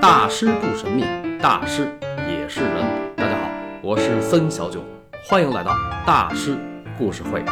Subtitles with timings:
[0.00, 1.02] 大师不神秘，
[1.42, 1.94] 大师
[2.26, 3.14] 也是人。
[3.14, 3.50] 大家好，
[3.82, 4.82] 我是森小九，
[5.28, 5.74] 欢迎来到
[6.06, 6.56] 大师
[6.96, 7.44] 故事会。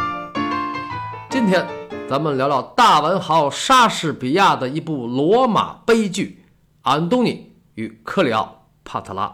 [1.29, 1.63] 今天
[2.09, 6.43] 咱们聊聊大文豪莎士比亚的一部罗马悲剧
[6.81, 9.27] 《安东尼与克里奥帕特拉》。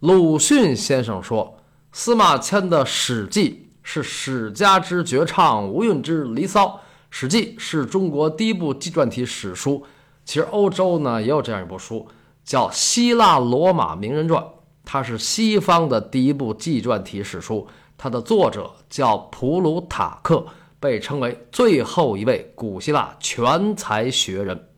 [0.00, 1.58] 鲁迅先生说，
[1.90, 6.66] 司马迁的《史记》是史家之绝唱，无韵之离骚。
[7.10, 9.86] 《史记》是中国第一部纪传体史书。
[10.28, 12.06] 其实欧洲呢也有这样一部书，
[12.44, 14.42] 叫《希腊罗马名人传》，
[14.84, 17.66] 它是西方的第一部纪传体史书。
[17.96, 20.44] 它的作者叫普鲁塔克，
[20.78, 24.68] 被称为最后一位古希腊全才学人。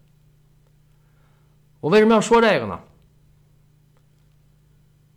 [1.81, 2.79] 我为什么要说这个呢？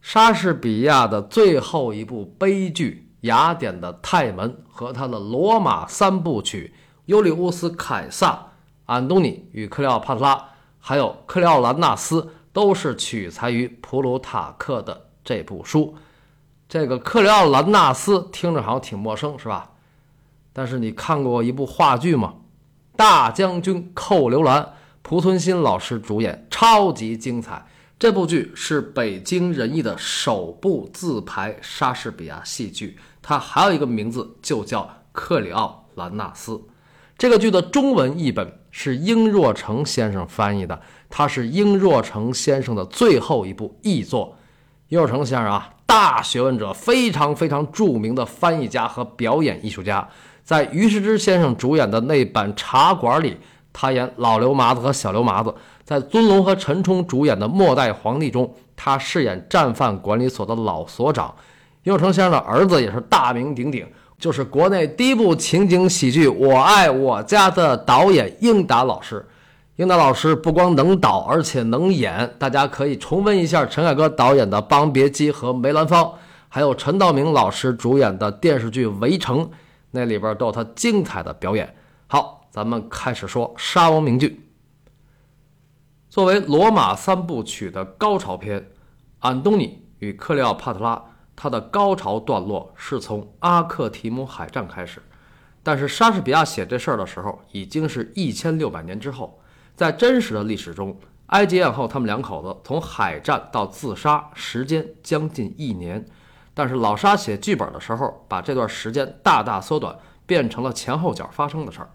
[0.01, 6.73] 莎士比亚的最后一部悲剧《雅典的泰门》和他的罗马三部曲
[7.05, 8.47] 《尤利乌斯·凯撒》。
[8.93, 15.95] 安东尼与克里奥帕特拉，还有克里奥兰纳斯，都是取材于普鲁塔克的这部书。
[16.69, 19.71] 这个克里奥兰纳斯听着好像挺陌生，是吧？
[20.53, 22.35] 但是你看过一部话剧吗？
[22.95, 24.61] 《大将军寇留兰》，
[25.01, 27.65] 濮存昕老师主演，超级精彩。
[27.97, 36.61] 这部剧是北京人艺的首部自排莎士比亚戏剧，它还有一个名字，就叫克里奥兰纳斯。
[37.17, 38.59] 这个剧的中文译本。
[38.75, 44.35] 是英若诚先生翻译的，他是英若诚先生的最后一部译作。
[44.89, 50.05] 英若诚先生啊，大学问者，非常非常著名的翻译家和表演艺术家。
[50.43, 53.37] 在于世之先生主演的那版《茶馆》里，
[53.71, 55.51] 他演老刘麻子和小刘麻子；
[55.83, 61.33] 在尊龙和陈冲主演的《末代皇帝》中，他饰演战犯管理所的老所长。
[61.83, 63.87] 英若诚先生的儿子也是大名鼎鼎。
[64.17, 69.25] 就是国内第一部情景喜剧《我爱我家》的导演英达老师。
[69.77, 72.35] 英达老师不光能导，而且能演。
[72.37, 76.03] 大家可以重温一下陈凯歌导演的《霸王别姬》和《梅兰芳》，
[76.47, 79.39] 还有陈道明老师主演的电视剧《围城》，
[79.91, 81.75] 那里边都有他精彩的表演。
[82.07, 84.47] 好，咱们开始说沙翁名剧。
[86.07, 88.61] 作为罗马三部曲的高潮篇，
[89.19, 90.95] 《安东尼与克里奥帕特拉》。
[91.35, 95.01] 它的高潮段落是从阿克提姆海战开始，
[95.61, 99.39] 但是莎士比亚写这事儿的时候已经是一千六百年之后。
[99.75, 100.95] 在真实的历史中，
[101.27, 106.05] 埃及艳后他们两口子从海战到自杀时间将近一年，
[106.53, 111.89] 但是老沙写剧本的时候把这段时间大大缩短，变成了前后脚发生的事儿。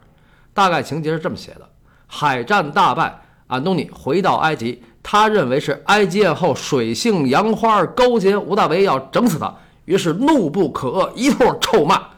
[0.53, 1.71] 大概情节是这么写的：
[2.09, 4.82] 海战大败，安东尼回到埃及。
[5.10, 12.08] 他认为是埃及艳后水性杨花勾结吴大维要整死他，于是怒不可遏，一通臭骂：“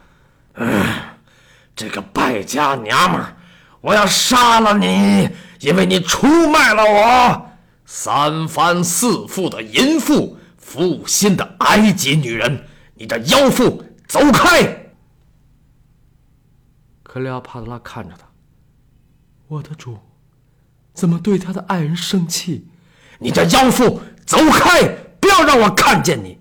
[1.76, 3.36] 这个败家娘们儿，
[3.80, 5.28] 我要杀了你，
[5.60, 7.50] 因为你出卖了我！
[7.86, 12.64] 三番四复的淫妇，负心的埃及女人，
[12.94, 14.90] 你这妖妇，走开！”
[17.04, 18.26] 克里奥帕特拉看着他
[19.46, 19.96] ：“我的主，
[20.92, 22.66] 怎么对他的爱人生气？”
[23.20, 24.82] 你这妖妇，走开！
[25.20, 26.40] 不要让我看见你！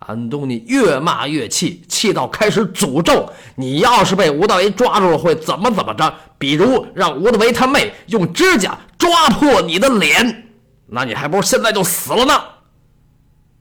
[0.00, 6.12] 安东尼越骂越气，气到开始诅咒：“你要是被吴大维抓住了，会怎么怎么着？
[6.36, 10.48] 比如让吴大维他妹用指甲抓破你的脸，
[10.86, 12.34] 那你还不如现在就死了呢！”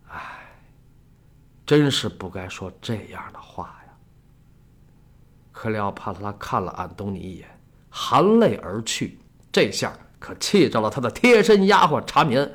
[0.09, 0.19] 哎，
[1.65, 3.93] 真是不该说这样的话呀！
[5.51, 7.47] 克里奥帕特拉看了安东尼一眼，
[7.89, 9.19] 含泪而去。
[9.51, 9.93] 这下。
[10.19, 12.53] 可气着了他的贴身丫鬟查米恩，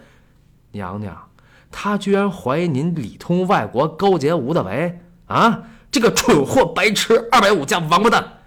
[0.73, 1.31] 娘娘，
[1.71, 5.63] 他居然怀疑您里通外国，勾结吴大维啊！
[5.91, 8.39] 这个蠢货、白痴、二百五加王八蛋，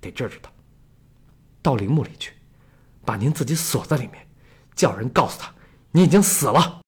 [0.00, 0.50] 得治治他。
[1.62, 2.32] 到陵墓里去，
[3.04, 4.26] 把您自己锁在里面，
[4.74, 5.52] 叫人告诉他，
[5.90, 6.80] 你已经死了。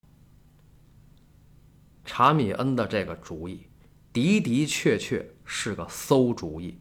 [2.05, 3.67] 查米恩的这个主意
[4.13, 6.79] 的的确确是个馊主意，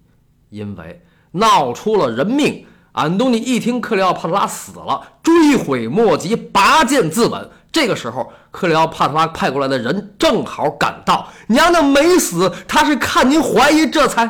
[0.49, 1.01] 因为
[1.31, 2.65] 闹出了人命。
[2.99, 7.47] 安东尼一听克里奥帕特拉死了，追悔莫及，拔剑自刎。
[7.71, 14.25] 这个时候，克里奥帕特拉派过来的人正好赶到，娘娘没死，他是看您怀疑，这才……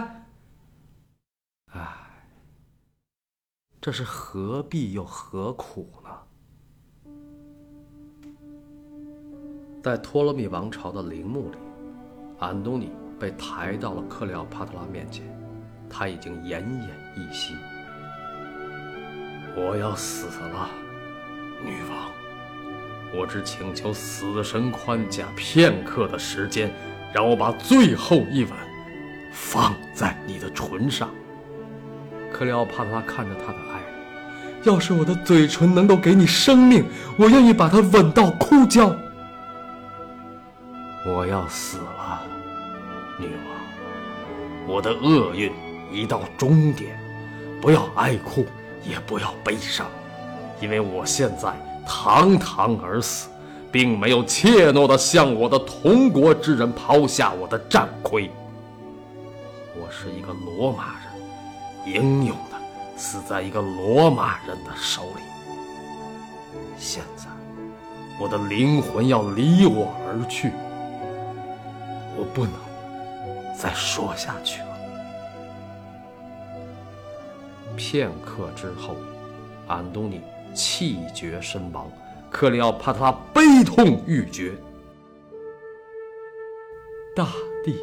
[1.74, 1.82] 唉，
[3.82, 6.12] 这是何必又何苦呢？
[9.82, 11.58] 在托勒密王朝的陵墓里，
[12.38, 15.26] 安东尼被抬到了克里奥帕特拉面前，
[15.90, 17.56] 他已经奄奄一息。
[19.56, 20.70] 我要死了，
[21.64, 22.12] 女王。
[23.12, 26.72] 我只请求死神宽假片刻的时间，
[27.14, 28.54] 让我把最后一吻
[29.32, 31.10] 放在你的唇上。
[32.32, 36.86] 克里奥帕特拉看着他的爱人，要是我的嘴唇能够给你生命，
[37.18, 38.96] 我愿意把它吻到枯焦。
[41.08, 42.22] 我要死了，
[43.18, 45.52] 女王，我的厄运
[45.92, 46.96] 已到终点，
[47.60, 48.46] 不要哀哭，
[48.84, 49.88] 也不要悲伤，
[50.60, 51.54] 因为我现在
[51.88, 53.30] 堂堂而死，
[53.72, 58.30] 并没有怯懦地向我的同国之人抛下我的战盔。
[59.76, 60.96] 我是一个罗马
[61.86, 62.36] 人，英勇。
[63.02, 65.22] 死在一个罗马人的手里。
[66.78, 67.28] 现在，
[68.20, 70.52] 我的灵魂要离我而去，
[72.18, 72.52] 我不能
[73.58, 74.60] 再说下去。
[77.80, 78.98] 片刻之后，
[79.66, 80.20] 安东尼
[80.54, 81.90] 气绝身亡，
[82.30, 84.52] 克里奥帕特拉悲痛欲绝，
[87.16, 87.26] 大
[87.64, 87.74] 地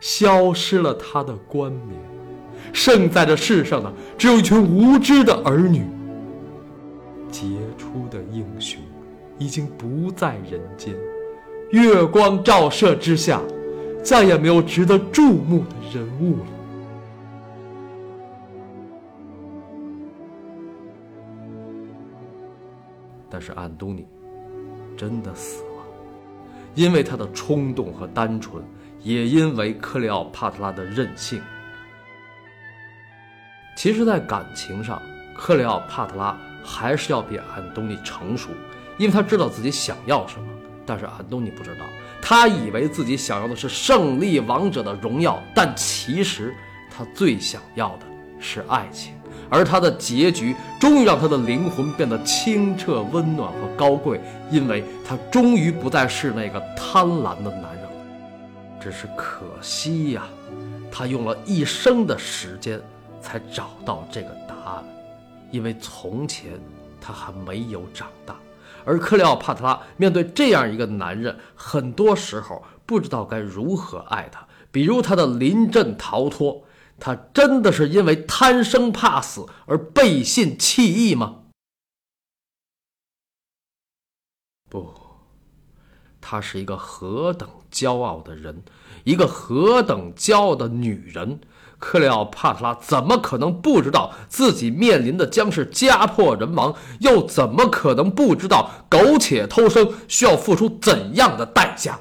[0.00, 1.96] 消失了他的冠冕。
[2.72, 5.86] 剩在这世上的，只有一群无知的儿女。
[7.30, 7.46] 杰
[7.78, 8.80] 出的英雄，
[9.38, 10.92] 已经不在人间。
[11.70, 13.40] 月光照射之下，
[14.02, 16.46] 再也没有值得注目的人物了。
[23.42, 24.06] 是安东尼
[24.96, 25.84] 真的死了，
[26.74, 28.64] 因为他的冲动和单纯，
[29.02, 31.42] 也因为克里奥帕特拉的任性。
[33.76, 35.02] 其实，在感情上，
[35.36, 38.50] 克里奥帕特拉还是要比安东尼成熟，
[38.96, 40.46] 因为他知道自己想要什么。
[40.84, 41.86] 但是安东尼不知道，
[42.20, 46.54] 他以为自己想要的是胜利王者的荣耀，但其实
[46.90, 48.06] 他最想要的
[48.38, 49.14] 是爱情。
[49.52, 54.18] 而他的结局终于让他的灵魂变得清澈、温暖和高贵，
[54.50, 57.90] 因为他终于不再是那个贪婪的男人了。
[58.80, 60.24] 只是可惜呀，
[60.90, 62.80] 他用了一生的时间。
[63.24, 64.84] 才找到这个答案，
[65.52, 66.58] 因为从前
[67.00, 68.34] 他还没有长大，
[68.84, 74.44] 而克里奥帕特拉面对这样一个男人，很多时候不知道该如何爱他。
[74.72, 76.60] 比如他的临阵逃脱，
[77.04, 81.40] 他真的是因为贪生怕死而背信弃义吗？
[84.70, 84.94] 不，
[86.20, 88.62] 她是一个何等骄傲的人，
[89.02, 91.40] 一个何等骄傲的女人。
[91.80, 96.72] 克里奥帕特拉怎么可能不知道自己面临的将是家破人亡？
[97.00, 101.98] 又怎么可能不知道苟且偷生需要付出怎样的代价？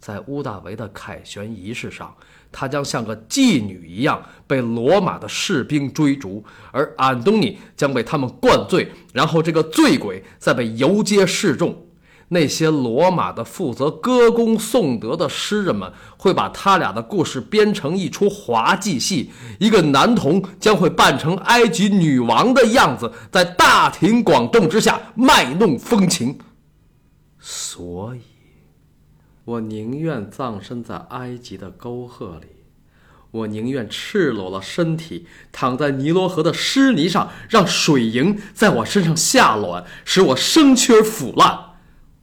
[0.00, 2.16] 在乌大维的凯旋仪式上，
[2.52, 11.86] 她将像个妓女一样被罗马的士兵追逐，而安东尼将被他们灌醉，然后这个醉鬼再被游街示众。
[12.32, 19.32] 那些罗马的负责歌功颂德的诗人们，会把他俩的故事编成一出滑稽戏。
[19.58, 26.38] 一个男童将会扮成埃及女王的样子，在大庭广众之下卖弄风情。
[27.40, 28.20] 所以，
[29.50, 32.46] 我宁愿葬身在埃及的沟壑里，
[33.32, 41.70] 我宁愿赤裸了身体躺在尼罗河的湿泥上，让水银在我身上下卵，使我生蛆腐烂。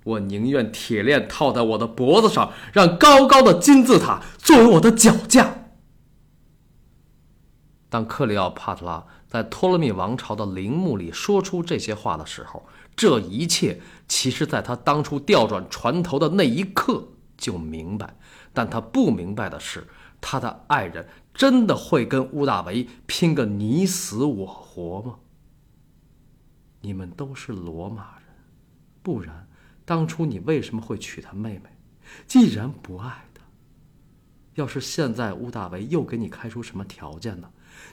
[0.05, 5.65] 我宁愿铁链套在我的脖子上，让高高的金字塔作为我的脚架。
[7.89, 12.65] 当克里奥帕特拉在托勒密王朝的陵墓里说出这些话的时候，
[12.95, 17.05] 这一切其实在他当初调转船头的那一刻
[17.37, 18.17] 就明白。
[18.53, 19.87] 但他不明白的是，
[20.19, 25.19] 他的爱人真的会跟乌大维拼个你死我活吗？
[26.81, 28.27] 你们都是罗马人，
[29.01, 29.47] 不然。
[29.85, 31.69] 当初你为什么会娶她妹妹？
[32.27, 33.41] 既然不爱她，
[34.55, 37.49] 要是现在乌大维又给你开出什么条件呢？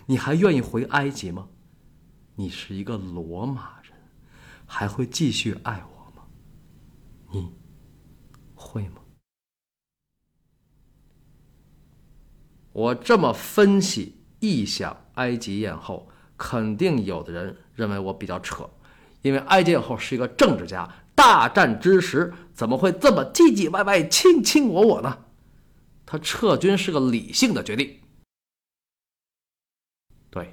[0.07, 1.49] 你还愿意回埃及吗？
[2.35, 3.93] 你是一个罗马人，
[4.67, 6.27] 还会继续爱我吗？
[7.31, 7.53] 你
[8.55, 9.01] 会吗？
[12.75, 18.69] 我这么分析臆想埃及艳后，肯定有的人认为我比较扯，
[19.23, 20.87] 因为埃及艳后是一个政治家。
[21.15, 25.25] 大战之时怎么会这么唧唧歪歪、卿卿我我呢？
[26.05, 28.01] 他撤军是个理性的决定。
[30.29, 30.53] 对，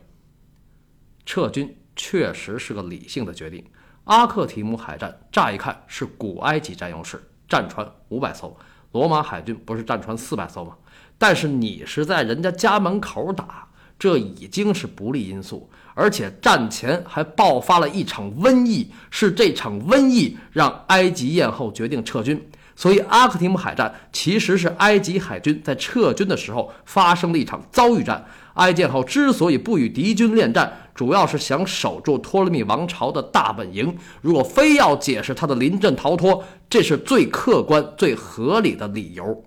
[1.26, 3.66] 撤军确实是个理性的决定。
[4.04, 8.56] 阿克提姆海战乍一看是古埃及占优势，战船五百艘，
[8.92, 10.78] 罗马海军不是战船四百艘吗？
[11.22, 13.68] 但是你是在人家家门口打，
[14.00, 15.70] 这已经是不利因素。
[15.94, 22.44] 而且战前还爆发了一场瘟疫，是这场瘟疫让埃及艳后决定撤军。
[22.76, 28.26] 所以阿克提姆海战其实是埃及海军在撤军的时候发生的一场遭遇战。
[28.56, 33.96] 埃及艳后之所以不与敌军恋战，主要是想守住托勒密王朝的大本营。
[34.22, 39.44] 如果非要解释他的临阵逃脱，这是最客观、最合理的理由。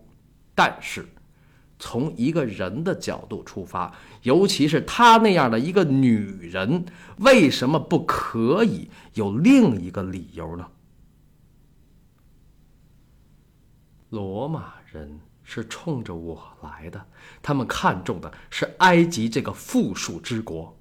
[0.55, 1.05] 但是，
[1.87, 6.17] 从一个人的角度出发，尤其是她那样的一个女
[6.51, 6.87] 人，
[7.19, 10.67] 为什么不可以有另一个理由呢？
[14.09, 17.07] 罗马人是冲着我来的，
[17.43, 20.75] 他们看中的是埃及这个富庶之国，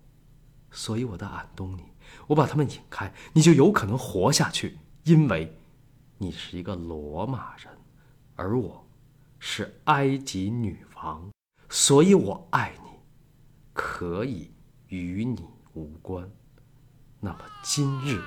[0.71, 1.83] 所以我的安东尼，
[2.27, 5.53] 我把他们引开，你就有可能活下去，因为
[6.17, 7.67] 你是一个罗马人，
[8.37, 8.87] 而我
[9.37, 10.79] 是埃及女
[11.69, 12.89] 所以我爱你，
[13.73, 14.51] 可以
[14.87, 15.43] 与你
[15.73, 16.29] 无关。
[17.19, 18.21] 那么今日。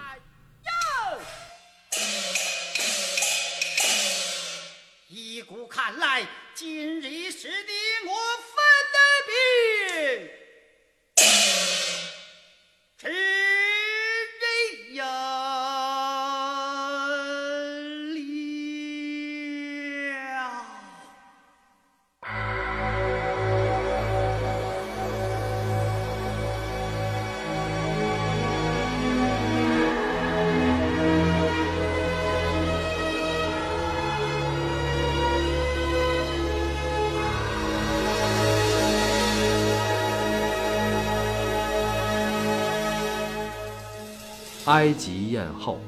[44.67, 45.79] 埃及艳后，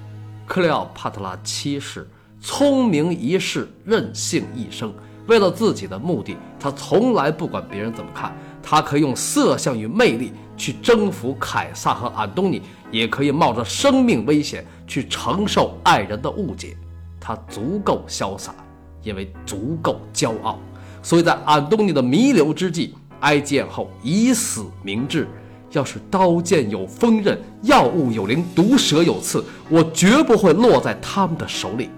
[0.47, 2.09] 克里奥帕特拉七世，
[2.41, 4.93] 聪明一世，任性一生。
[5.27, 8.33] 为了自己的目的，她从来不管别人怎么看。
[8.63, 16.77] 她可以用色相与魅力去征服凯撒和安东尼，也可以冒着生命危险去承受爱人的误解。
[17.19, 18.55] 她足够潇洒，
[19.03, 20.59] 因为足够骄傲。
[21.03, 25.27] 所以在安东尼的弥留之际，埃及艳后以死明志。
[25.73, 31.91] 要是刀剑有锋刃，药物有灵，毒蛇有刺，我绝不会落在他们的手里。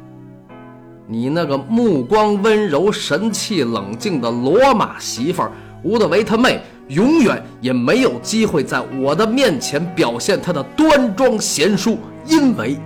[1.07, 5.53] 你那个目光温柔、神气冷静的罗马媳妇儿
[5.85, 12.77] 乌德维他妹，永远也没有机会在我的面前表现她的端庄贤淑，因为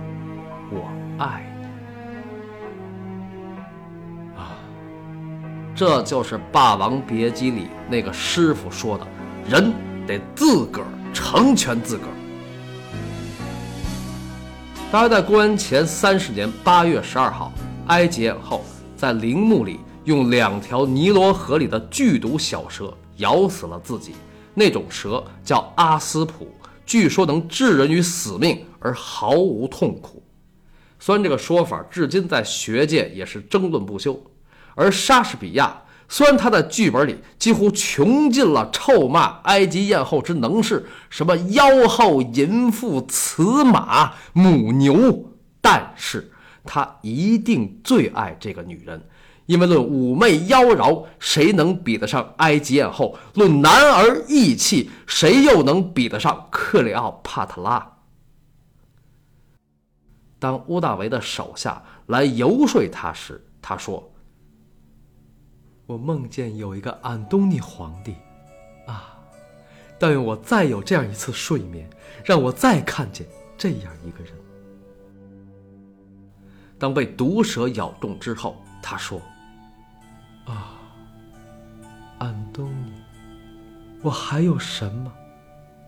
[0.71, 0.87] 我
[1.17, 1.65] 爱你。
[4.37, 4.57] 啊，
[5.75, 9.05] 这就是《霸王别姬》里那个师傅说的：
[9.49, 9.73] 人。
[10.07, 12.13] 得自个儿成全自个儿。
[14.91, 17.51] 大约在公元前三十年八月十二号，
[17.87, 18.63] 埃及艳后
[18.95, 24.13] 在陵墓里用两条尼罗河里的剧毒小蛇咬死了自己。
[24.53, 26.47] 那种蛇叫阿斯普，
[26.85, 30.23] 据说能置人于死命而毫无痛苦。
[30.97, 34.17] 虽然这个说法至今在学界也是争论不休，
[34.75, 35.75] 而莎士比亚。
[36.07, 45.31] 虽然他在剧本里几乎穷尽了臭骂埃及艳后之能事，什么妖后、淫妇、雌马、母牛，
[45.61, 46.31] 但是
[46.63, 49.01] 他一定最爱这个女人，
[49.47, 53.17] 因为论妩媚妖娆，谁能比得上埃及艳后？
[53.33, 57.93] 论男儿义气，谁又能比得上克里奥帕特拉？
[60.37, 64.11] 当乌大维的手下来游说他时，他说。
[65.85, 68.15] 我梦见有一个安东尼皇帝，
[68.87, 69.19] 啊！
[69.99, 71.89] 但愿我再有这样一次睡眠，
[72.23, 73.25] 让我再看见
[73.57, 74.33] 这样一个人。
[76.77, 79.21] 当被毒蛇咬中之后，他说
[80.45, 80.81] ：“啊，
[82.17, 82.93] 安东尼，
[84.01, 85.13] 我还有什么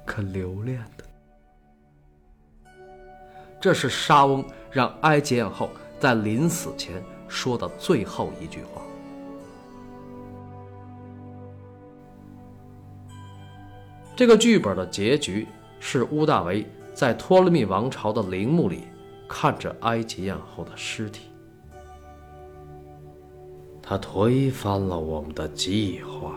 [0.05, 1.03] 可留恋的？”
[3.59, 8.81] 这是沙翁让埃及艳后在临死前说的最后一句话。
[14.17, 15.47] 这个剧本的结局
[15.79, 18.85] 是乌大维在托勒密王朝的陵墓里
[19.27, 21.27] 看着埃及艳后的尸体。
[23.79, 26.33] 他推翻了我们的计划，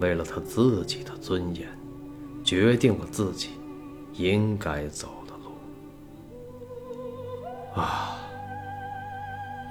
[0.00, 1.68] 为了他自己的尊严，
[2.42, 3.50] 决定了自己
[4.14, 5.52] 应该走的路。
[7.78, 8.16] 啊，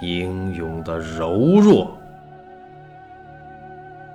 [0.04, 1.98] 英勇的柔弱！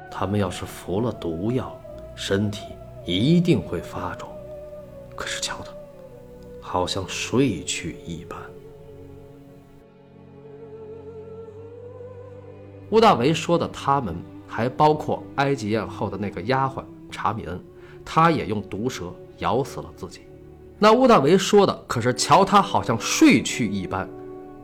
[0.09, 1.77] 他们要是服了毒药。
[2.19, 2.65] 身体
[3.07, 4.29] 一定会发肿，
[5.15, 5.71] 可是瞧他，
[6.61, 8.37] 好像睡去一般。
[12.91, 14.17] 乌大维说的他们，
[14.49, 17.59] 还包括埃及艳后的那个丫鬟查米恩，
[18.05, 20.23] 她也用毒蛇咬死了自己。
[20.77, 24.09] 那乌大维说的可是瞧他好像睡去一般，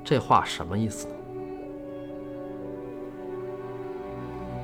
[0.03, 1.07] 这话什么意思？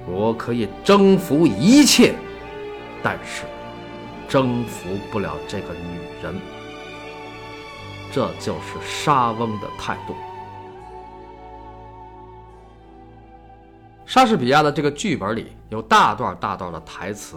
[0.08, 2.14] 我可以征服一切，
[3.02, 3.44] 但是
[4.28, 6.34] 征服不了这个女人。
[8.12, 10.14] 这就是莎翁的态度。
[14.04, 17.36] 莎士比亚的这个剧本里有大段大段的台词，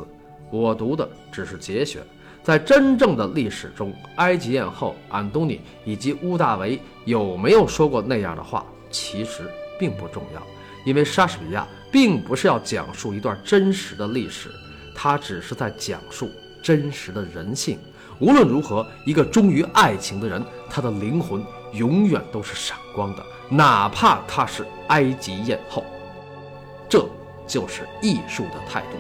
[0.49, 2.01] 我读的只是节选。
[2.41, 10.41] 在真正的历史中，埃及艳后安东尼以及屋大维有没有说过那样的话，其实并不重要，
[10.83, 14.49] 因为莎士比亚并不是要讲述一段真实的历史，
[14.95, 16.29] 他只是在讲述
[16.61, 17.79] 真实的人性。
[18.19, 25.83] 无论如何，一个忠于爱情的人，他的灵魂永远都是闪光的，哪怕他是埃及艳后。
[26.87, 27.05] 这
[27.47, 28.97] 就是艺术的态度。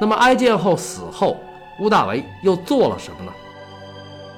[0.00, 1.40] 那么，埃及艳后死后，
[1.78, 3.32] 屋大维又做了什么呢？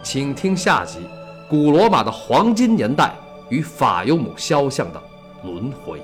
[0.02, 0.98] 请听下集
[1.48, 3.14] 《古罗马的黄金年代
[3.48, 5.00] 与法尤姆肖像的
[5.42, 5.98] 轮回》。